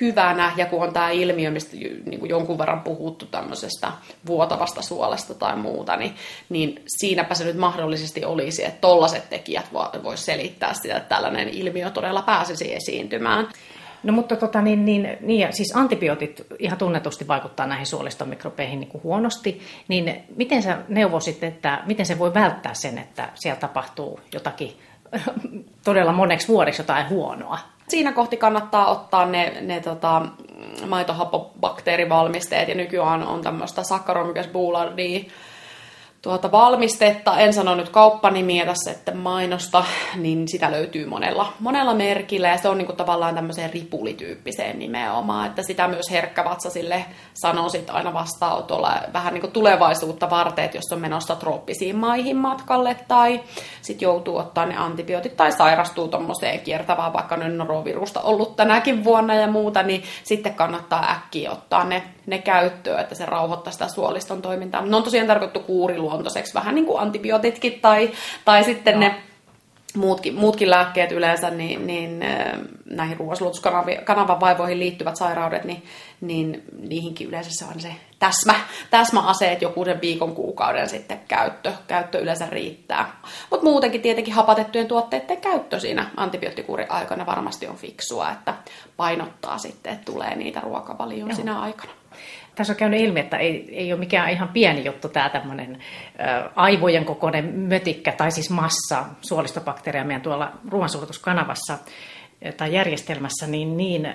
hyvänä, 0.00 0.52
ja 0.56 0.66
kun 0.66 0.82
on 0.82 0.92
tämä 0.92 1.10
ilmiö, 1.10 1.50
mistä 1.50 1.76
niin 1.76 2.20
kuin 2.20 2.30
jonkun 2.30 2.58
verran 2.58 2.80
puhuttu 2.80 3.26
tämmöisestä 3.26 3.92
vuotavasta 4.26 4.82
suolesta 4.82 5.34
tai 5.34 5.56
muuta, 5.56 5.96
niin, 5.96 6.14
niin 6.48 6.82
siinäpä 6.86 7.34
se 7.34 7.44
nyt 7.44 7.56
mahdollisesti 7.56 8.24
olisi, 8.24 8.64
että 8.64 8.80
tollaset 8.80 9.30
tekijät 9.30 9.72
voisi 10.02 10.24
selittää 10.24 10.74
sitä, 10.74 10.96
että 10.96 11.14
tällainen 11.14 11.48
ilmiö 11.48 11.90
todella 11.90 12.22
pääsisi 12.22 12.74
esiintymään. 12.74 13.48
No 14.02 14.12
mutta 14.12 14.36
tota, 14.36 14.62
niin, 14.62 14.84
niin, 14.84 15.18
niin, 15.20 15.52
siis 15.52 15.76
antibiootit 15.76 16.46
ihan 16.58 16.78
tunnetusti 16.78 17.28
vaikuttaa 17.28 17.66
näihin 17.66 17.86
suolistomikrobeihin 17.86 18.80
niin 18.80 18.88
kuin 18.88 19.02
huonosti, 19.02 19.60
niin 19.88 20.24
miten 20.36 20.62
sä 20.62 20.78
neuvosit, 20.88 21.44
että 21.44 21.82
miten 21.86 22.06
se 22.06 22.18
voi 22.18 22.34
välttää 22.34 22.74
sen, 22.74 22.98
että 22.98 23.28
siellä 23.34 23.60
tapahtuu 23.60 24.20
jotakin 24.32 24.76
todella 25.84 26.12
moneksi 26.12 26.48
vuodeksi 26.48 26.82
jotain 26.82 27.08
huonoa? 27.08 27.58
Siinä 27.90 28.12
kohti 28.12 28.36
kannattaa 28.36 28.90
ottaa 28.90 29.26
ne, 29.26 29.56
ne 29.60 29.80
tota, 29.80 30.22
maitohappobakteerivalmisteet 30.88 32.68
ja 32.68 32.74
nykyään 32.74 33.22
on 33.22 33.42
tämmöistä 33.42 33.82
Saccharomyces 33.82 34.46
tuota 36.22 36.52
valmistetta, 36.52 37.38
en 37.38 37.52
sano 37.52 37.74
nyt 37.74 37.88
kauppanimiä 37.88 38.66
tässä, 38.66 38.90
että 38.90 39.14
mainosta, 39.14 39.84
niin 40.16 40.48
sitä 40.48 40.70
löytyy 40.70 41.06
monella, 41.06 41.52
monella 41.60 41.94
merkillä. 41.94 42.48
Ja 42.48 42.58
se 42.58 42.68
on 42.68 42.78
niinku 42.78 42.92
tavallaan 42.92 43.34
tämmöiseen 43.34 43.72
ripulityyppiseen 43.72 44.78
nimenomaan, 44.78 45.46
että 45.46 45.62
sitä 45.62 45.88
myös 45.88 46.10
herkkävatsasille 46.10 47.04
sanoisit 47.34 47.90
aina 47.90 48.12
vastaanotolla 48.12 48.92
vähän 49.12 49.34
niinku 49.34 49.48
tulevaisuutta 49.48 50.30
varten, 50.30 50.64
että 50.64 50.76
jos 50.76 50.92
on 50.92 51.00
menossa 51.00 51.36
trooppisiin 51.36 51.96
maihin 51.96 52.36
matkalle 52.36 52.96
tai 53.08 53.40
sitten 53.82 54.06
joutuu 54.06 54.36
ottaa 54.36 54.66
ne 54.66 54.76
antibiootit 54.76 55.36
tai 55.36 55.52
sairastuu 55.52 56.08
tuommoiseen 56.08 56.60
kiertävään 56.60 57.12
vaikka 57.12 57.36
nyt 57.36 57.56
norovirusta 57.56 58.20
ollut 58.20 58.56
tänäkin 58.56 59.04
vuonna 59.04 59.34
ja 59.34 59.46
muuta, 59.46 59.82
niin 59.82 60.02
sitten 60.24 60.54
kannattaa 60.54 61.10
äkkiä 61.10 61.50
ottaa 61.50 61.84
ne, 61.84 62.02
ne 62.30 62.38
käyttöön, 62.38 63.00
että 63.00 63.14
se 63.14 63.26
rauhoittaa 63.26 63.72
sitä 63.72 63.88
suoliston 63.88 64.42
toimintaa. 64.42 64.86
Ne 64.86 64.96
on 64.96 65.02
tosiaan 65.02 65.26
tarkoittu 65.26 65.60
kuuriluontoiseksi, 65.60 66.54
vähän 66.54 66.74
niin 66.74 66.86
kuin 66.86 67.00
antibiootitkin 67.00 67.80
tai, 67.80 68.10
tai 68.44 68.64
sitten 68.64 68.94
no. 68.94 69.00
ne 69.00 69.14
muutkin, 69.96 70.34
muutkin 70.34 70.70
lääkkeet 70.70 71.12
yleensä, 71.12 71.50
niin, 71.50 71.86
niin 71.86 72.24
näihin 72.84 73.16
ruoansulutuskanavan 73.16 74.40
vaivoihin 74.40 74.78
liittyvät 74.78 75.16
sairaudet, 75.16 75.64
niin, 75.64 75.84
niin 76.20 76.62
niihinkin 76.78 77.28
yleensä 77.28 77.50
se 77.52 77.64
on 77.64 77.80
se 77.80 77.94
täsmä, 78.18 78.54
täsmäaseet 78.90 79.62
joku 79.62 79.84
sen 79.84 80.00
viikon 80.00 80.34
kuukauden 80.34 80.88
sitten 80.88 81.20
käyttö, 81.28 81.72
käyttö 81.86 82.18
yleensä 82.18 82.46
riittää. 82.50 83.20
Mutta 83.50 83.64
muutenkin 83.64 84.02
tietenkin 84.02 84.34
hapatettujen 84.34 84.88
tuotteiden 84.88 85.40
käyttö 85.40 85.80
siinä 85.80 86.10
antibioottikuurin 86.16 86.90
aikana 86.90 87.26
varmasti 87.26 87.66
on 87.66 87.76
fiksua, 87.76 88.30
että 88.30 88.54
painottaa 88.96 89.58
sitten, 89.58 89.92
että 89.92 90.12
tulee 90.12 90.36
niitä 90.36 90.60
ruokavalioon 90.60 91.36
siinä 91.36 91.60
aikana 91.60 91.99
tässä 92.60 92.72
on 92.72 92.76
käynyt 92.76 93.00
ilmi, 93.00 93.20
että 93.20 93.36
ei, 93.36 93.68
ei 93.72 93.92
ole 93.92 94.00
mikään 94.00 94.30
ihan 94.30 94.48
pieni 94.48 94.84
juttu 94.84 95.08
tämä 95.08 95.28
tämmöinen 95.28 95.78
aivojen 96.56 97.04
kokoinen 97.04 97.54
mötikkä 97.54 98.12
tai 98.12 98.32
siis 98.32 98.50
massa 98.50 99.04
suolistobakteeria 99.20 100.04
meidän 100.04 100.22
tuolla 100.22 100.52
ruoansulutuskanavassa 100.70 101.78
tai 102.56 102.74
järjestelmässä, 102.74 103.46
niin, 103.46 103.76
niin 103.76 104.14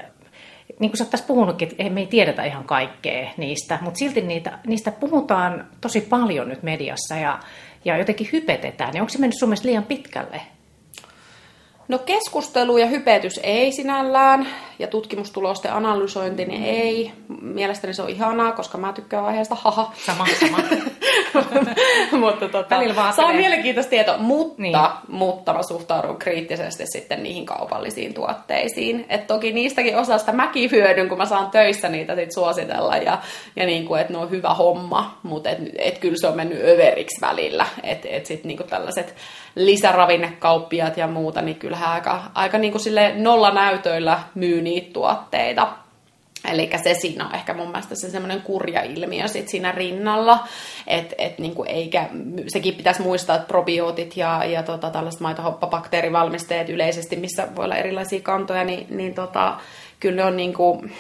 niin 0.80 0.92
kuin 0.92 0.98
sä 0.98 1.06
tässä 1.06 1.28
puhunutkin, 1.28 1.70
että 1.78 1.94
me 1.94 2.00
ei 2.00 2.08
tiedetä 2.08 2.44
ihan 2.44 2.64
kaikkea 2.64 3.30
niistä, 3.38 3.80
mutta 3.82 3.98
silti 3.98 4.22
niitä, 4.22 4.60
niistä 4.68 4.92
puhutaan 4.92 5.68
tosi 5.82 6.02
paljon 6.02 6.50
nyt 6.50 6.64
mediassa 6.64 7.16
ja, 7.16 7.40
ja 7.86 7.98
jotenkin 7.98 8.30
hypetetään. 8.34 8.94
Niin 8.94 9.02
onko 9.02 9.10
se 9.10 9.20
mennyt 9.20 9.40
sun 9.40 9.50
mielestä 9.50 9.68
liian 9.68 9.84
pitkälle? 9.84 10.42
No 11.88 11.98
keskustelu 11.98 12.78
ja 12.78 12.86
hypetys 12.86 13.40
ei 13.44 13.72
sinällään, 13.72 14.48
ja 14.80 14.88
tutkimustulosten 14.88 15.74
analysointi 15.74 16.46
niin 16.46 16.64
ei. 16.64 17.12
Mielestäni 17.42 17.94
se 17.94 18.02
on 18.02 18.10
ihanaa, 18.10 18.52
koska 18.52 18.78
mä 18.78 18.94
tykkään 18.94 19.26
aiheesta, 19.26 19.56
haha. 19.56 19.92
Sama, 20.06 20.26
sama. 20.40 20.58
mutta 22.20 22.50
tota, 22.50 22.76
saa 23.16 23.34
mielenkiintoista 23.34 23.90
tietoa, 23.90 24.18
mutta, 24.18 24.62
niin. 24.62 24.78
mutta 25.08 25.54
mä 25.54 25.60
suhtaudun 25.68 26.18
kriittisesti 26.18 26.84
sitten 26.88 27.24
niihin 27.24 27.46
kaupallisiin 27.46 28.14
tuotteisiin. 28.14 29.06
Et 29.10 29.28
toki 29.28 29.52
niistäkin 29.52 29.98
osasta 29.98 30.32
mäkin 30.32 30.72
hyödyn, 30.72 31.10
kun 31.10 31.18
mä 31.18 31.26
saan 31.26 31.52
töissä 31.52 31.90
niitä 31.90 32.16
sit 32.16 32.32
suositella 32.32 32.98
ja, 32.98 33.18
ja 33.56 33.66
niin 33.66 33.86
kuin, 33.86 34.02
että 34.02 34.14
ne 34.14 34.20
on 34.20 34.30
hyvä 34.30 34.54
homma, 34.54 35.20
mutta 35.24 35.50
et, 35.50 35.58
et 35.78 35.98
kyllä 35.98 36.16
se 36.22 36.28
on 36.28 36.36
mennyt 36.36 36.60
överiksi 36.64 37.22
välillä. 37.22 37.66
Että 37.84 38.08
et 38.12 38.26
sitten 38.26 38.48
niin 38.48 38.70
tällaiset 38.70 39.16
lisäravinnekauppiat 39.56 40.98
ja 40.98 41.08
muuta, 41.08 41.42
niin 41.42 41.58
kyllähän 41.58 41.90
aika, 41.90 42.24
aika 42.34 42.58
niin 42.58 42.72
kuin 42.72 42.82
sille 42.82 43.14
nolla 43.16 43.52
näytöillä 43.52 44.20
myy 44.36 44.62
niitä 44.62 44.94
tuotteita. 44.94 45.85
Eli 46.52 46.70
se 46.84 46.94
siinä 46.94 47.26
on 47.26 47.36
ehkä 47.36 47.54
mun 47.54 47.68
mielestä 47.68 47.96
se 47.96 48.10
semmoinen 48.10 48.42
kurja 48.42 48.82
ilmiö 48.82 49.28
sit 49.28 49.50
siinä 49.50 49.72
rinnalla, 49.72 50.48
että 50.88 51.16
et 51.18 51.40
niinku 51.40 51.66
eikä, 51.68 52.10
sekin 52.48 52.76
pitäisi 52.76 53.02
muistaa, 53.02 53.36
että 53.36 53.48
probiootit 53.48 54.18
ja, 54.18 54.46
ja 54.46 54.64
tota, 54.64 54.90
tällaiset 54.90 55.22
maitohoppabakteerivalmisteet 55.22 56.70
yleisesti, 56.70 57.16
missä 57.16 57.48
voi 57.56 57.66
olla 57.66 57.76
erilaisia 57.76 58.22
kantoja, 58.22 58.64
niin, 58.64 58.88
niin 58.90 59.14
tota, 59.14 59.58
kyllä 60.00 60.16
ne 60.16 60.24
on 60.24 60.38
niin 60.38 60.54
kuin 60.54 60.94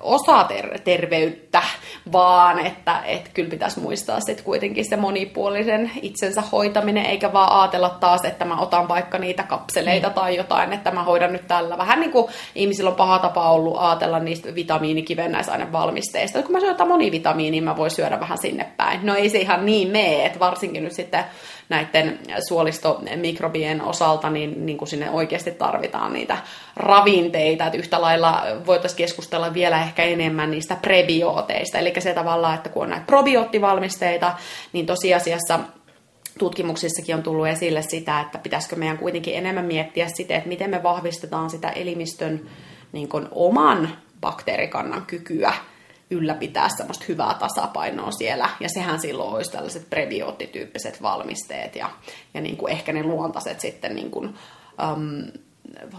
osa 0.00 0.44
ter- 0.44 0.78
terveyttä, 0.78 1.62
vaan 2.12 2.66
että 2.66 3.02
et 3.04 3.30
kyllä 3.34 3.50
pitäisi 3.50 3.80
muistaa 3.80 4.20
sitten 4.20 4.44
kuitenkin 4.44 4.84
se 4.88 4.96
monipuolisen 4.96 5.90
itsensä 6.02 6.42
hoitaminen, 6.52 7.06
eikä 7.06 7.32
vaan 7.32 7.60
ajatella 7.60 7.90
taas, 7.90 8.24
että 8.24 8.44
mä 8.44 8.60
otan 8.60 8.88
vaikka 8.88 9.18
niitä 9.18 9.42
kapseleita 9.42 10.08
mm. 10.08 10.14
tai 10.14 10.36
jotain, 10.36 10.72
että 10.72 10.90
mä 10.90 11.02
hoidan 11.02 11.32
nyt 11.32 11.46
tällä. 11.48 11.78
Vähän 11.78 12.00
niin 12.00 12.12
kuin 12.12 12.26
ihmisillä 12.54 12.90
on 12.90 12.96
paha 12.96 13.18
tapa 13.18 13.50
ollut 13.50 13.76
ajatella 13.78 14.18
niistä 14.18 14.54
vitamiinikivennäisainevalmisteista. 14.54 16.42
Kun 16.42 16.52
mä 16.52 16.60
syön 16.60 16.88
monivitamiinia, 16.88 17.50
niin 17.50 17.64
mä 17.64 17.76
voin 17.76 17.90
syödä 17.90 18.20
vähän 18.20 18.38
sinne 18.38 18.66
päin. 18.76 19.00
No 19.06 19.14
ei 19.14 19.28
se 19.28 19.38
ihan 19.38 19.66
niin 19.66 19.88
mene, 19.88 20.26
että 20.26 20.40
varsinkin 20.40 20.84
nyt 20.84 20.92
sitten 20.92 21.24
näiden 21.70 22.18
suolistomikrobien 22.48 23.82
osalta, 23.82 24.30
niin, 24.30 24.66
niin 24.66 24.78
kuin 24.78 24.88
sinne 24.88 25.10
oikeasti 25.10 25.50
tarvitaan 25.50 26.12
niitä 26.12 26.36
ravinteita, 26.76 27.66
että 27.66 27.78
yhtä 27.78 28.00
lailla 28.00 28.42
voitaisiin 28.66 28.98
keskustella 28.98 29.54
vielä 29.54 29.82
ehkä 29.82 30.02
enemmän 30.02 30.50
niistä 30.50 30.76
prebiooteista, 30.76 31.78
eli 31.78 31.92
se 31.98 32.14
tavallaan, 32.14 32.54
että 32.54 32.68
kun 32.68 32.82
on 32.82 32.90
näitä 32.90 33.06
probioottivalmisteita, 33.06 34.34
niin 34.72 34.86
tosiasiassa 34.86 35.60
tutkimuksissakin 36.38 37.14
on 37.14 37.22
tullut 37.22 37.46
esille 37.46 37.82
sitä, 37.82 38.20
että 38.20 38.38
pitäisikö 38.38 38.76
meidän 38.76 38.98
kuitenkin 38.98 39.34
enemmän 39.34 39.64
miettiä 39.64 40.08
sitä, 40.08 40.36
että 40.36 40.48
miten 40.48 40.70
me 40.70 40.82
vahvistetaan 40.82 41.50
sitä 41.50 41.68
elimistön 41.68 42.40
niin 42.92 43.08
kuin 43.08 43.28
oman 43.30 43.88
bakteerikannan 44.20 45.06
kykyä 45.06 45.52
ylläpitää 46.10 46.68
semmoista 46.68 47.04
hyvää 47.08 47.34
tasapainoa 47.34 48.10
siellä. 48.10 48.48
Ja 48.60 48.68
sehän 48.68 49.00
silloin 49.00 49.34
olisi 49.34 49.52
tällaiset 49.52 49.90
prebioottityyppiset 49.90 51.02
valmisteet 51.02 51.76
ja, 51.76 51.90
ja 52.34 52.40
niin 52.40 52.56
kuin 52.56 52.72
ehkä 52.72 52.92
ne 52.92 53.02
luontaiset 53.02 53.60
sitten 53.60 53.94
niin 53.94 54.10
kuin, 54.10 54.34
um, 54.92 55.40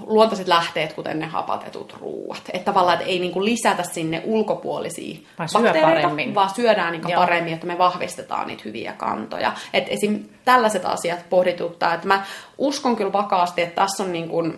luontaiset 0.06 0.48
lähteet, 0.48 0.94
kuten 0.94 1.20
ne 1.20 1.25
hapatetut 1.25 1.98
ruuat. 2.00 2.41
Että 2.53 2.65
tavallaan 2.65 2.98
että 2.98 3.10
ei 3.10 3.20
niin 3.20 3.32
kuin 3.32 3.46
lisätä 3.46 3.84
sinne 3.84 4.22
ulkopuolisia 4.25 5.20
vaan 5.39 5.50
bakteereita, 5.53 6.01
paremmin. 6.01 6.36
vaan 6.36 6.50
syödään 6.56 6.91
niin 6.91 7.01
kuin 7.01 7.15
paremmin, 7.15 7.53
että 7.53 7.68
me 7.68 7.77
vahvistetaan 7.77 8.48
niitä 8.48 8.63
hyviä 8.65 8.94
kantoja. 8.94 9.53
Et 9.74 9.86
esim. 9.89 10.20
tällaiset 10.46 10.86
asiat 10.86 11.30
pohdituttaa, 11.30 11.94
että 11.94 12.08
mä 12.08 12.24
uskon 12.58 12.96
kyllä 12.96 13.13
vakaasti, 13.13 13.62
että 13.62 13.82
tässä 13.82 14.03
on 14.03 14.12
niin 14.12 14.30
kuin, 14.30 14.58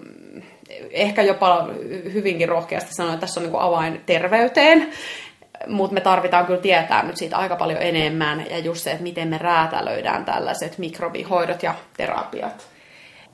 ehkä 0.92 1.22
jopa 1.22 1.68
hyvinkin 2.14 2.50
rohkeasti 2.50 2.94
sanoa, 2.94 3.14
että 3.14 3.22
tässä 3.22 3.40
on 3.40 3.46
niin 3.46 3.62
avain 3.62 4.02
terveyteen 4.06 4.92
mutta 5.68 5.94
me 5.94 6.02
tarvitaan 6.02 6.46
kyllä 6.46 6.62
tietää 6.62 7.04
nyt 7.04 7.18
siitä 7.18 7.38
aika 7.38 7.56
paljon 7.56 7.82
enemmän 7.82 8.46
ja 8.50 8.60
just 8.60 8.82
se, 8.84 8.92
että 8.92 9.04
miten 9.04 9.28
me 9.28 9.38
räätälöidään 9.38 10.26
tällaiset 10.26 10.78
mikrobihoidot 10.78 11.64
ja 11.64 11.76
terapiat. 11.98 12.68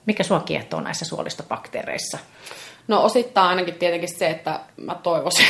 Mikä 0.06 0.24
sua 0.24 0.40
kiehtoo 0.40 0.82
näissä 0.82 1.06
suolistobakteereissa? 1.06 2.18
No 2.88 3.04
osittain 3.04 3.50
ainakin 3.50 3.74
tietenkin 3.74 4.18
se, 4.18 4.28
että 4.28 4.60
mä 4.78 4.96
toivoisin, 4.96 5.46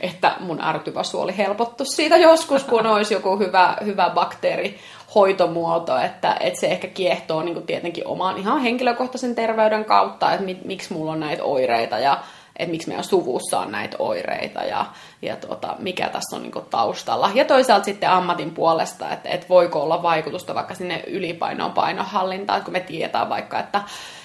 että 0.00 0.36
mun 0.40 0.64
ärtyvä 0.64 1.02
suoli 1.02 1.36
helpottuisi 1.36 1.96
siitä 1.96 2.16
joskus, 2.16 2.64
kun 2.64 2.86
olisi 2.86 3.14
joku 3.14 3.38
hyvä, 3.38 3.76
hyvä 3.84 4.10
bakteerihoitomuoto, 4.14 5.98
että, 5.98 6.36
että 6.40 6.60
se 6.60 6.66
ehkä 6.66 6.88
kiehtoo 6.88 7.42
niin 7.42 7.54
kuin 7.54 7.66
tietenkin 7.66 8.06
oman 8.06 8.38
ihan 8.38 8.60
henkilökohtaisen 8.60 9.34
terveyden 9.34 9.84
kautta, 9.84 10.32
että 10.32 10.46
miksi 10.64 10.92
mulla 10.92 11.12
on 11.12 11.20
näitä 11.20 11.44
oireita 11.44 11.98
ja 11.98 12.18
että 12.56 12.70
miksi 12.70 12.88
meidän 12.88 13.04
suvussa 13.04 13.58
on 13.58 13.72
näitä 13.72 13.96
oireita 13.98 14.64
ja, 14.64 14.86
ja 15.22 15.36
tuota, 15.36 15.76
mikä 15.78 16.08
tässä 16.08 16.36
on 16.36 16.42
niin 16.42 16.52
taustalla. 16.70 17.30
Ja 17.34 17.44
toisaalta 17.44 17.84
sitten 17.84 18.10
ammatin 18.10 18.50
puolesta, 18.50 19.12
että, 19.12 19.28
että 19.28 19.48
voiko 19.48 19.82
olla 19.82 20.02
vaikutusta 20.02 20.54
vaikka 20.54 20.74
sinne 20.74 21.04
ylipainoon 21.06 21.72
painohallintaan, 21.72 22.62
kun 22.64 22.72
me 22.72 22.80
tiedetään 22.80 23.28
vaikka, 23.28 23.58
että, 23.58 23.82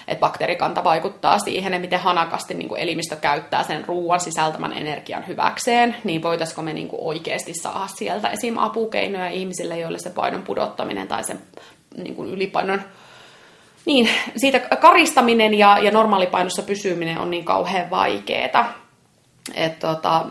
että 0.08 0.20
bakteerikanta 0.20 0.84
vaikuttaa 0.84 1.38
siihen, 1.38 1.74
että 1.74 1.80
miten 1.80 2.00
hanakasti 2.00 2.54
niin 2.54 2.76
elimistö 2.76 3.16
käyttää 3.16 3.62
sen 3.62 3.84
ruoan 3.84 4.20
sisältämän 4.20 4.72
energian 4.72 5.26
hyväkseen, 5.26 5.96
niin 6.04 6.22
voitaisiko 6.22 6.62
me 6.62 6.72
niin 6.72 6.88
oikeasti 6.98 7.54
saada 7.54 7.86
sieltä 7.86 8.28
esim. 8.28 8.58
apukeinoja 8.58 9.30
ihmisille, 9.30 9.78
joille 9.78 9.98
se 9.98 10.10
painon 10.10 10.42
pudottaminen 10.42 11.08
tai 11.08 11.24
sen 11.24 11.40
niin 11.96 12.26
ylipainon 12.26 12.82
niin, 13.84 14.08
siitä 14.36 14.60
karistaminen 14.60 15.54
ja, 15.54 15.78
ja 15.78 15.90
normaalipainossa 15.90 16.62
pysyminen 16.62 17.18
on 17.18 17.30
niin 17.30 17.44
kauhean 17.44 17.90
vaikeeta. 17.90 18.64
Et 19.54 19.78
tota, 19.78 20.24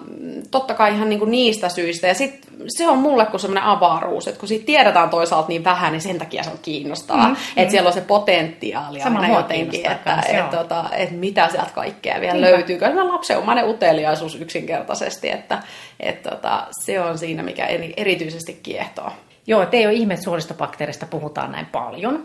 totta 0.51 0.74
kai 0.74 0.94
ihan 0.94 1.10
niinku 1.10 1.25
niistä 1.25 1.70
syistä. 1.70 2.08
Ja 2.08 2.13
sit 2.13 2.48
se 2.68 2.88
on 2.88 2.98
mulle 2.98 3.25
kuin 3.25 3.39
semmoinen 3.39 3.63
avaruus, 3.63 4.27
että 4.27 4.39
kun 4.39 4.48
siitä 4.48 4.65
tiedetään 4.65 5.10
toisaalta 5.10 5.48
niin 5.48 5.63
vähän, 5.63 5.91
niin 5.91 6.01
sen 6.01 6.20
takia 6.20 6.44
se 6.44 6.50
on 6.50 6.60
kiinnostavaa. 6.62 7.27
Mm, 7.27 7.34
että 7.34 7.63
mm. 7.63 7.70
siellä 7.70 7.88
on 7.88 7.94
se 7.94 8.01
potentiaali 8.01 9.01
aina 9.01 9.36
jotenkin, 9.36 9.91
että 9.91 10.24
et, 10.27 10.50
tota, 10.50 10.86
et 10.91 11.12
mitä 11.12 11.50
sieltä 11.50 11.72
kaikkea 11.75 12.22
vielä 12.22 12.34
Niinpä. 12.34 12.51
löytyy. 12.51 12.77
Kyllä 12.77 13.08
lapsen 13.08 13.38
omainen 13.38 13.70
uteliaisuus 13.70 14.36
yksinkertaisesti, 14.36 15.29
että 15.29 15.63
et, 16.00 16.24
tota, 16.24 16.68
se 16.86 17.01
on 17.01 17.18
siinä, 17.18 17.44
mikä 17.44 17.68
erityisesti 17.98 18.60
kiehtoo. 18.63 19.12
Joo, 19.48 19.62
että 19.62 19.77
ei 19.77 19.86
ole 19.86 19.94
ihme, 19.94 20.13
että 20.13 20.24
suolistobakteerista 20.24 21.06
puhutaan 21.06 21.51
näin 21.51 21.65
paljon 21.65 22.24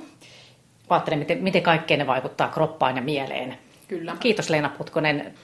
ajattelen, 0.89 1.19
miten, 1.19 1.43
miten 1.43 1.63
kaikkeen 1.63 1.99
ne 1.99 2.07
vaikuttaa 2.07 2.49
kroppaan 2.49 2.97
ja 2.97 3.03
mieleen. 3.03 3.59
Kyllä. 3.89 4.17
Kiitos 4.21 4.51
Leena 4.51 4.69
Putkonen. 4.69 5.35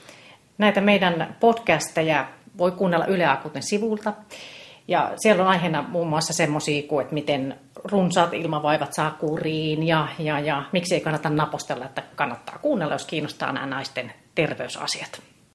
Näitä 0.58 0.80
meidän 0.80 1.36
podcasteja 1.40 2.26
voi 2.58 2.70
kuunnella 2.70 3.06
Yle 3.06 3.26
Akuten 3.26 3.62
sivulta. 3.62 4.12
Ja 4.88 5.12
siellä 5.16 5.42
on 5.42 5.48
aiheena 5.48 5.84
muun 5.88 6.08
muassa 6.08 6.32
semmoisia 6.32 6.82
kuin, 6.82 7.02
että 7.02 7.14
miten 7.14 7.58
runsaat 7.84 8.34
ilmavaivat 8.34 8.92
saa 8.92 9.10
kuriin 9.10 9.86
ja, 9.86 10.08
ja, 10.18 10.40
ja 10.40 10.62
miksi 10.72 10.94
ei 10.94 11.00
kannata 11.00 11.30
napostella, 11.30 11.84
että 11.84 12.02
kannattaa 12.16 12.58
kuunnella, 12.58 12.94
jos 12.94 13.06
kiinnostaa 13.06 13.52
nämä 13.52 13.66
naisten 13.66 14.12
terveysasiat. 14.34 15.22